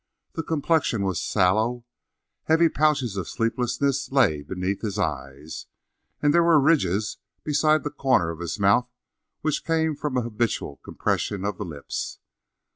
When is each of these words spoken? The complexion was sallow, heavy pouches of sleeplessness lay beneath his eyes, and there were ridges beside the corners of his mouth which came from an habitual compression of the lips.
The 0.33 0.41
complexion 0.41 1.03
was 1.03 1.21
sallow, 1.21 1.85
heavy 2.45 2.69
pouches 2.69 3.17
of 3.17 3.27
sleeplessness 3.29 4.11
lay 4.11 4.41
beneath 4.41 4.81
his 4.81 4.97
eyes, 4.97 5.67
and 6.23 6.33
there 6.33 6.41
were 6.41 6.59
ridges 6.59 7.19
beside 7.43 7.83
the 7.83 7.91
corners 7.91 8.33
of 8.33 8.39
his 8.39 8.59
mouth 8.59 8.89
which 9.41 9.63
came 9.63 9.95
from 9.95 10.17
an 10.17 10.23
habitual 10.23 10.77
compression 10.77 11.45
of 11.45 11.59
the 11.59 11.65
lips. 11.65 12.17